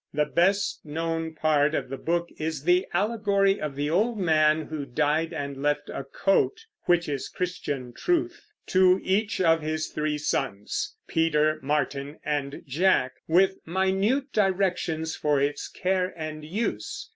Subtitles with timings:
[0.15, 4.83] The best known part of the book is the allegory of the old man who
[4.83, 10.95] died and left a coat (which is Christian Truth) to each of his three sons,
[11.07, 17.07] Peter, Martin, and Jack, with minute directions for its care and use.